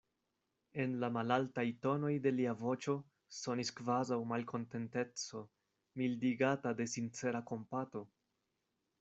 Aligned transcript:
En 0.83 0.93
la 1.01 1.09
malaltaj 1.17 1.65
tonoj 1.83 2.13
de 2.23 2.31
lia 2.37 2.55
voĉo 2.61 2.95
sonis 3.41 3.71
kvazaŭ 3.81 4.19
malkontenteco, 4.33 5.43
mildigata 6.03 6.75
de 6.83 6.91
sincera 6.97 7.45
kompato! 7.53 8.05